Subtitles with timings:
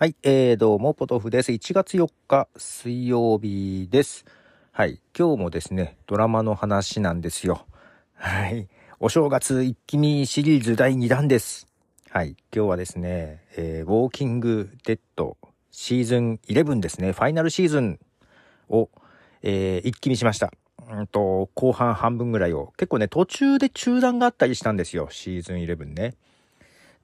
[0.00, 1.50] はい、えー、どうも、ポトフです。
[1.50, 4.26] 1月4日、水曜日です。
[4.70, 7.66] はい、今日もですね、ドラマの話なんですよ。
[8.14, 8.68] はい、
[9.00, 11.66] お正月一気見シリーズ第2弾です。
[12.10, 15.36] はい、今日はですね、えー、ウォーキングデッド
[15.72, 17.98] シーズン11ですね、ファイナルシーズン
[18.68, 18.90] を、
[19.42, 20.52] えー、一気見しました。
[20.92, 22.72] うんと、後半半分ぐらいを。
[22.76, 26.14] 結構ね、途中で中断があったりしたんですよ、シーズン11ね。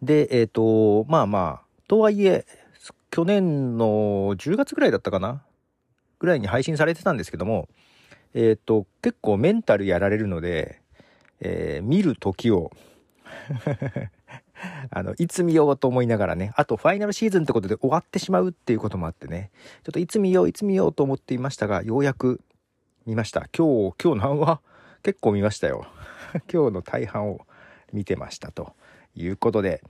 [0.00, 2.46] で、えっ、と、まあまあ、とはいえ、
[3.14, 5.44] 去年の10月ぐらいだったかな？
[6.18, 7.68] ぐらいに配信されてたんですけども、
[8.34, 10.80] えっ、と、結構メンタルやられるので、
[11.38, 12.72] えー見る時を、
[14.90, 19.52] あの、いつ見ようと思いながらね、あとファイナルシーズンってことで終わってしまうっていうこともあってね、
[19.84, 22.40] ちょっといつ見よう、いつ見ようと思っていましたが、ようやく
[23.06, 23.46] 見ました。
[23.56, 24.60] 今日、今日何話
[25.04, 25.86] 結構見ましたよ。
[26.52, 27.46] 今日の大半を
[27.92, 28.74] 見てましたと
[29.14, 29.84] いうことで、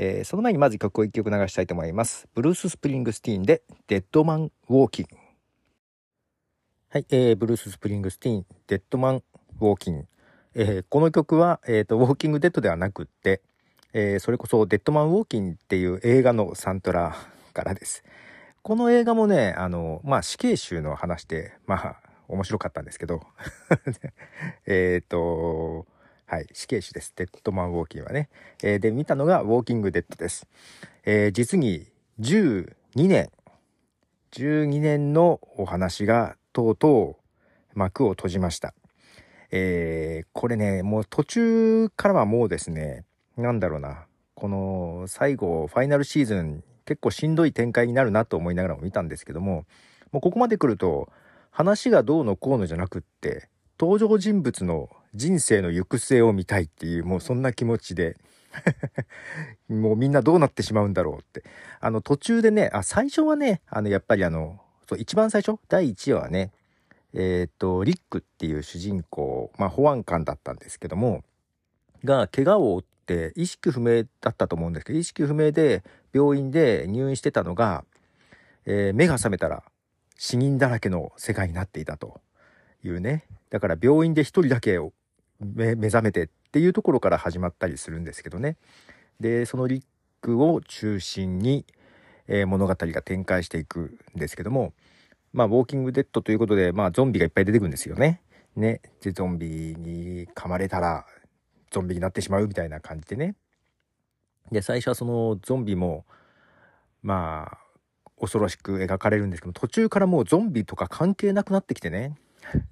[0.00, 2.28] えーその前にまず曲を一曲流したいと思います。
[2.32, 5.16] ブルース・スプリングスティーンでデッドマン・ウォーキング。
[6.90, 10.06] はい、えーブルース・スプリングスティーン、デッドマン・ウォーキング。
[10.54, 13.42] えーこの曲は、えーと、ウォーキング・デッドではなくって、
[13.92, 17.16] えーそれこそデッドマン・ウォーキングっていう映画のサントラ
[17.52, 18.04] からです。
[18.62, 21.96] この映画もね、あの、まあ、死刑囚の話で、まあ、
[22.28, 23.22] 面白かったんですけど、
[24.66, 25.86] えっと、
[26.30, 27.14] はい、死刑囚です。
[27.16, 28.28] デッドマン・ウォーキングはね。
[28.62, 30.46] えーで、見たのがウォーキング・デッドです。
[31.06, 31.86] えー実に
[32.20, 33.30] 12年、
[34.32, 37.16] 12年のお話がとうと
[37.74, 38.74] う幕を閉じました。
[39.50, 43.06] えーこれね、もう途中からはもうですね、
[43.38, 49.64] なんだろうな、この最後、ファイナルシーズン、結構しんどい展開になるなと思いながらも見たんですけども、
[50.12, 51.08] もうここまで来ると、
[51.50, 58.16] 話がどうのこうのじゃなくって、登場人物の人生の行く末を見たいっていう、もうそんな気持ちで、
[59.68, 61.44] もうみんなどうなってしまうんだろうって。
[61.80, 66.50] あの途中でね、あ、最初はね、あのやっぱりあの、そう一番最初、第1話はね、
[67.14, 71.22] えーっと、リックっていう主人公、まあ保安官だったんですけども、
[72.04, 77.84] が怪我を負って意識不明だったと思うんですけど、意識不明で病院で入院してたのが、
[78.66, 79.62] えー目が覚めたら
[80.16, 82.20] 死人だらけの世界になっていたと
[82.84, 83.24] いうね。
[83.50, 84.92] だから病院で一人だけを
[85.40, 88.56] 目覚めてっていうところから始まったりするんですけどね。
[89.20, 89.82] で、そのリッ
[90.20, 91.64] クを中心に、
[92.26, 94.74] えー物語が展開していくんですけども、
[95.32, 98.22] まあ、ウォーキングデッドということで、まあ、ゾンビがいっぱい出てくるんですよね。
[98.56, 98.80] ね。
[99.02, 101.06] で、ゾンビに噛まれたら、
[101.70, 103.34] ゾンビになってしまうみたいな感じでね。
[104.50, 106.04] で、最初はそのゾンビも、
[107.02, 107.58] まあ、
[108.20, 112.18] 恐ろしく描かれるんですけど、途中からもうゾンビとか関係なくなってきてね。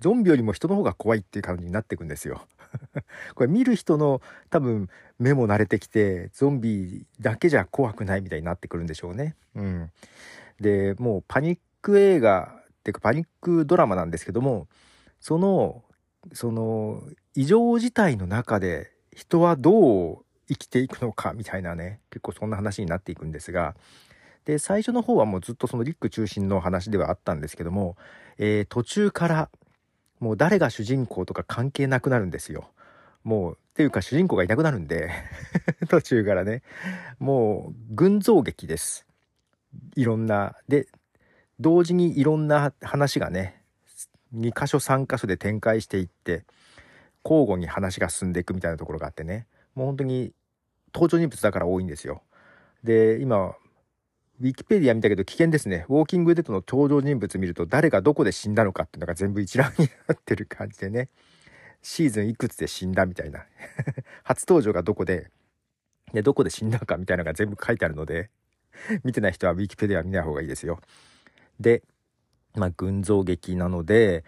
[0.00, 2.46] ゾンビよりも人の方が怖いっていう感じになっていくんですよ。
[3.34, 4.88] これ見る人の多分
[5.18, 9.36] 目も慣れてきて、ゾンビだけじゃ怖くないみたいになってくるんでしょうね。
[9.54, 9.90] うん。
[10.60, 14.68] で、もうパニック映画っていうかパニックドラマなんですけども、
[15.20, 15.84] その、
[16.32, 17.02] その
[17.34, 23.74] 異常事態の中で人はどう生きていくのかみたいなね、結構そんな話になっていくんですが、
[24.44, 27.96] で、最初の方はもうずっとそのリック中心の話ではあったんですけども、
[28.38, 29.48] えー途中から
[30.22, 32.70] もう誰が主人公とか関係なくなるんですよ。
[33.24, 35.10] もう、っていうか主人公がいなくなるんで、
[35.90, 36.62] 途中からね、
[37.18, 39.04] もう群像劇です。
[39.96, 40.86] いろんな、で、
[41.58, 43.64] 同時にいろんな話がね、
[44.32, 46.44] 2箇所3箇所で展開していって、
[47.24, 50.32] 交互に話が進んでいくみたいなところがあってね、もう本当に
[50.94, 52.22] 登場人物だから多いんですよ。
[52.84, 53.56] で、今、
[54.42, 55.86] ウィキペディア見たけど危険ですね。
[55.88, 61.10] ウォーキングデッドの登場人物見ると誰がどこで死んだのかっていうのが全部一覧になってる感じでね。
[61.80, 63.46] シーズンいくつで死んだみたいな。
[64.24, 65.30] 初登場がどこで、
[66.12, 68.30] で、どこで死んだのかみたいなのが全部書いてあるので、
[69.04, 70.80] 見てない人はウィキペディア見ない方がいいですよ。
[71.60, 71.84] で、
[72.56, 74.24] まあ、群像劇なので、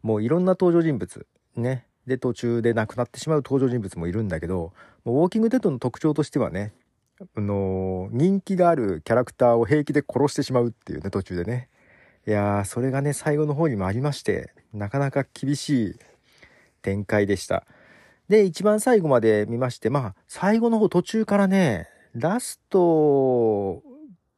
[0.00, 1.26] もういろんな登場人物、
[1.56, 1.88] ね。
[2.06, 4.72] で、途中で亡くなってしまう登場人物もいるんだけど、
[5.04, 6.72] もうウォーキングデッドの特徴としてはね、
[7.18, 11.68] あの人気があるキャラクターを平気で殺してしまうっていうね、途中でね。
[12.26, 15.94] いやー、それがね、最後の方にもありまして、なかなか厳しい
[16.82, 17.64] 展開でした。
[18.28, 23.82] で、一番最後まで見まして、まあ、最後の方途中からね、ラスト5、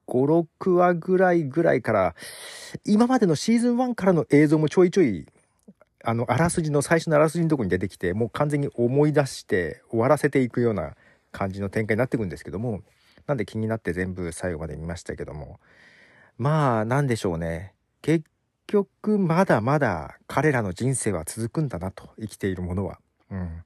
[0.06, 2.14] 6話ぐらいぐらいから、
[2.84, 5.26] 今までのシーズン1からの映像もちょいちょい、
[6.04, 10.94] あの、あらすじの、最初のあらすじのとこに出てきて、もう完全に思い出して終わらせていくような
[11.32, 12.82] 感じの展開になっていくんですけども、
[13.26, 15.60] なんで気になって全部最後まで見ましたけども、
[16.38, 17.74] まあ、なんでしょうね。
[18.00, 18.24] 結
[18.66, 23.00] 局、まだまだ彼らの人生は続くんだなと、生きているものは。
[23.30, 23.64] うん。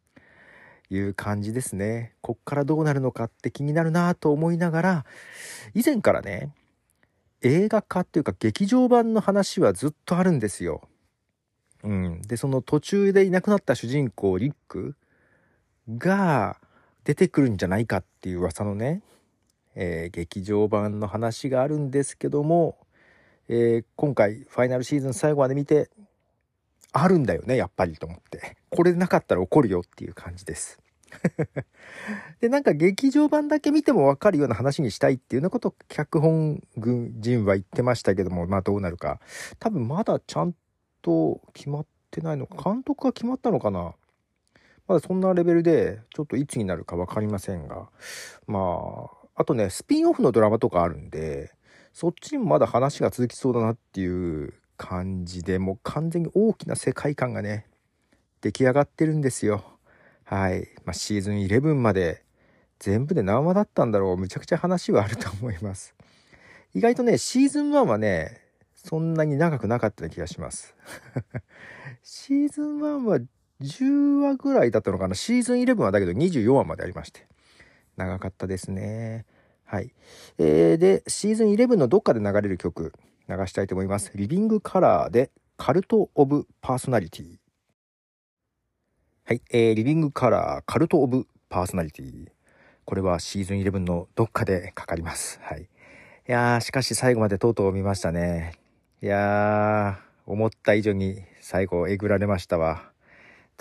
[0.91, 2.15] いう感じですね。
[2.21, 5.07] こっからどうなるのかって気になるなと思いながら、
[5.75, 6.53] 以前からね、
[7.43, 10.83] 映画化っていうか劇場版の話はずっとあるんですよ。
[11.83, 12.23] うん。
[12.23, 14.95] で、その途中でいなくなった主人公、リック
[15.89, 16.59] が
[17.05, 19.03] 出てくるんじゃないかっていう噂のね、
[19.75, 22.77] えー、劇場版の話があるんですけども、
[23.49, 25.91] えー、今回ファイナルシーズン最後まで見て、
[26.93, 28.57] あるんだよね、やっぱりと思って。
[28.71, 30.79] これなかったら怒るよっていう感じです。
[32.41, 39.21] で、なんか劇場版だけ見てもわかるような話にしたいっていうようなことを脚本軍人は言ってましたけども、まあどうなるか。
[39.59, 40.55] 多分まだちゃん
[41.01, 43.95] と決まってないのか、監督が決まったのかな？
[44.87, 47.89] まだそんなレベルで、ちょっといつになるか分かりませんが、
[48.47, 51.53] まあ、あとね、スピンオフのドラマとかあるんで、
[51.93, 57.67] そっちにもまだ話が続きそうだなっていう感じで、もう完全に大きな世界観がね、
[58.41, 59.65] 出来上がってるんですよ。
[60.25, 60.69] はい。
[60.85, 62.25] まあ、シーズン11まで
[62.79, 64.17] 全部で何話だったんだろう。
[64.17, 65.95] むちゃくちゃ話はあると思います。
[66.75, 68.41] 意外とね、シーズン1はね、
[68.75, 70.75] そんなに長くなかった気がします。
[72.03, 73.21] シーズン1は
[73.63, 75.15] 10話ぐらいだったのかな？
[75.15, 77.27] シーズン11はだけど24話までありまして。
[77.97, 79.27] 長かったですね。
[79.65, 79.93] はい。
[80.39, 82.93] えー、で、シーズン11のどっかで流れる曲、
[83.29, 84.13] 流したいと思います。
[84.15, 87.37] リビングカラーで、カルト・オブ・パーソナリティ。
[89.25, 89.43] はい。
[89.51, 92.29] えー、リビングカラー、カルト・オブ・パーソナリティ。
[92.85, 95.39] これはシーズン11のどっかでかかります。
[95.43, 95.63] はい。
[95.63, 95.67] い
[96.27, 98.55] やー、しかし最後までとうとう見ましたね。
[99.03, 102.92] いやー、思った以上に最後えぐられましたわ。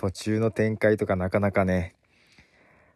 [0.01, 1.93] 途中の展開とかなかなかね。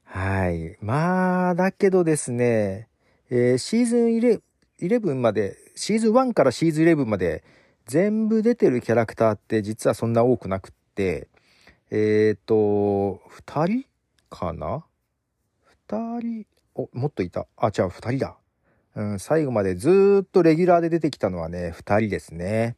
[0.05, 0.75] はい。
[0.81, 2.87] まあ、だけどですね、
[3.29, 4.41] えー、シーズン
[4.79, 7.43] 11まで、シーズン1からシーズン11まで
[7.85, 11.27] 全部出てるキャラクターって実はそんな多くなくって、
[11.91, 13.85] えっ、ー、と、2人
[14.31, 14.83] かな
[15.87, 17.45] ?2 人、お、もっといた？
[17.55, 18.35] あ、違う、2人だ。
[18.95, 22.75] うん、最後までずっとレギュラーで出てきたのはね、2人ですね。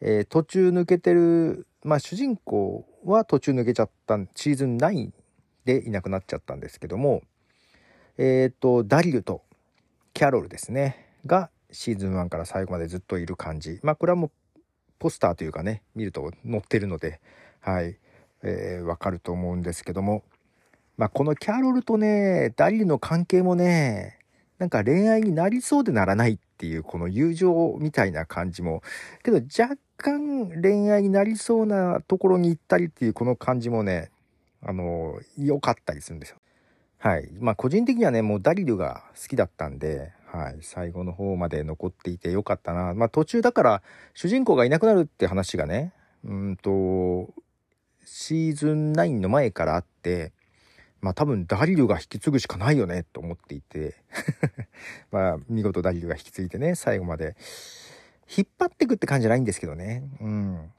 [0.00, 5.10] えー、途中抜けてる、まあ主人公は途中抜けちゃった、シーズン9
[5.64, 7.22] でいなくなっちゃったんですけども、
[8.16, 9.42] えっ、ー、と、ダリルと
[10.12, 13.78] キャロルですね、がシーズン1から最後までずっといる感じ。
[13.82, 14.30] まあこれはもう
[14.98, 17.20] ポスターというかね、見ると載ってるので、
[17.60, 17.96] はい、
[18.42, 20.24] えー、わかると思うんですけども、
[20.96, 24.18] まあこのキャロルとね、ダリルの関係もね、
[24.58, 28.82] なんか恋愛になりそうでならないっていうこの友情みたいな感じも、
[29.22, 34.10] けど若干恋愛になりそうなところに行ったりっていうこの感じもね、
[34.62, 36.36] あの、良かったりするんですよ。
[36.98, 37.28] はい。
[37.40, 40.58] まあ個人的にはね、もうダリルが好きだったんで、はい。
[40.62, 42.94] 最後の方まで残っていて良かったな。
[42.94, 43.82] まあ途中だから
[44.14, 45.92] 主人公がいなくなるって話がね、
[46.24, 47.32] うんと、
[48.04, 50.32] シーズン9の前からあって、
[51.00, 53.96] まあ多分ダリルが引き継ぐしかないよねと思っていて
[55.12, 57.36] まあ見事ダリルが引き継いでね、最後まで
[58.36, 60.04] 引っ張ってくって感じじゃないんですけどね。
[60.20, 60.72] うん。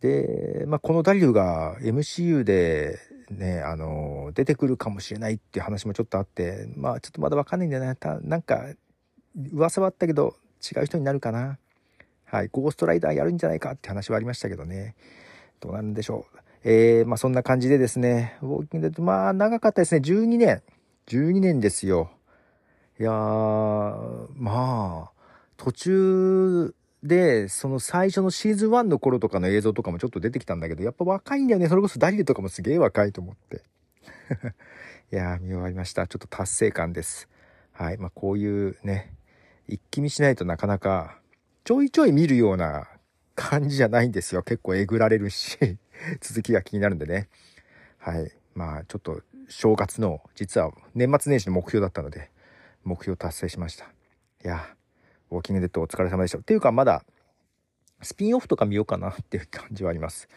[0.00, 2.98] で、まあこのダリルが MCU で
[3.30, 7.96] ね、あの、出てくるかもしれないっていう話もちょっとあって、まあちょっとまだわかんないんだよね。
[8.22, 8.66] なんか
[9.52, 11.58] 噂はあったけど違う人になるかな。
[12.24, 12.48] はい。
[12.50, 14.94] ゴーストライダーやるんじゃないかって話はありましたけどね。
[15.60, 16.38] どうなるんでしょう。
[16.64, 20.00] えー、まあそんな感じでですね、ウォーキングデッド、まあ長かったですね。
[20.00, 20.62] 12年。
[21.08, 22.10] 12年ですよ。
[23.00, 25.12] いやー、まあ、
[25.56, 31.68] 途中で、その最初のシーズン1の頃とかの映像とかもちょっと出てきたんだけど、やっぱ若いんだよね。
[31.68, 33.62] それこそダリルとかもすげえ若いと思って。
[35.12, 36.06] いやー、見終わりました。
[36.06, 37.28] ちょっと達成感です。
[37.72, 37.98] はい。
[37.98, 39.12] まあこういうね、
[39.66, 41.18] 一気見しないとなかなか、
[41.64, 42.88] ちょいちょい見るような
[43.34, 44.42] 感じじゃないんですよ。
[44.42, 45.58] 結構えぐられるし。
[46.20, 47.28] 続きが気になるんでね。
[47.98, 48.32] はい。
[48.54, 52.30] まあ、ちょっと正月の、実は年末年始の目標だったので、
[52.84, 53.86] 目標達成しました。
[54.44, 54.81] いやー、
[55.32, 56.38] ウォーキングデッドお疲れ様でした。
[56.38, 57.04] っていうか、まだ、
[58.02, 60.28] スピンオフとか見ようかなっていう感じはあります。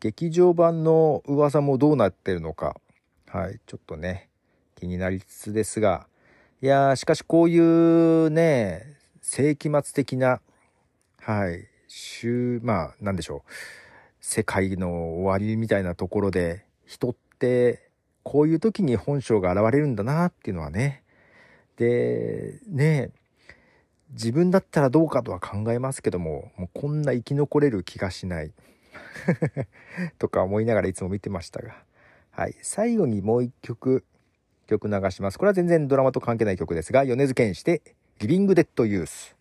[0.00, 2.76] 劇場版の噂もどうなってるのか、
[3.28, 4.28] はい、ちょっとね、
[4.74, 6.06] 気になりつつですが、
[6.60, 10.40] いやー、しかしこういうね、世紀末的な、
[11.20, 13.50] はい、週、まあ、なんでしょう。
[14.26, 17.90] 世界の終わりみたいなところで人って
[18.22, 21.02] こういう時に本性が現れるんだなっていうのはね
[21.76, 23.10] でね
[24.14, 28.52] 自分だったらどうかとは考えますけどももうこんな生き残れる気がしない。
[30.18, 31.76] とか思いながらいつも見てましたが。
[32.30, 32.54] はい。
[32.62, 34.04] 最後にもう一曲
[34.66, 35.38] 曲流します。
[35.38, 37.82] これは全然ドラマと関係ない曲ですが米津玄師で
[38.18, 39.36] 「リビング・デッド・ユース」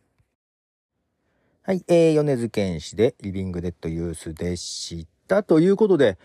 [1.64, 5.44] はい、えー、米津玄師でリビングデッドユースでした。
[5.44, 6.18] ということで、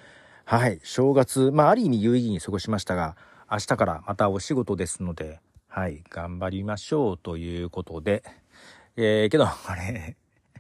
[0.45, 3.17] はい、正月、まあ、ある意味有意義に過ごしましたが、
[3.51, 5.41] 明日からまたお仕事ですので、
[5.79, 8.25] はい、頑張りましょうということで、
[8.97, 10.17] えー、けど、これ、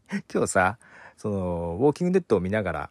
[0.33, 0.79] 今日さ、
[1.17, 1.37] その、
[1.81, 2.91] ウォーキングデッドを見ながら、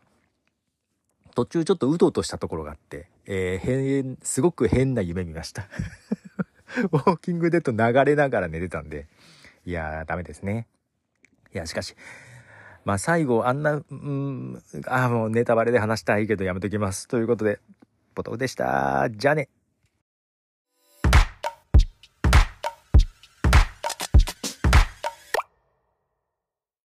[1.35, 5.69] 途中ちょっとうとうとしたところがあって、えー、変、すごく変な夢見ました。
[6.91, 9.07] ウォーキングデッド流れながら寝てたんで、
[9.65, 10.67] いやー、ダメですね。
[11.53, 11.95] いや、しかし、
[12.83, 17.07] まあ最後、あんな、うん、あもうネタバレで話したいけどやめときます。
[17.07, 17.61] ということで、
[18.15, 19.09] ポトフでした。
[19.11, 19.47] じゃあね。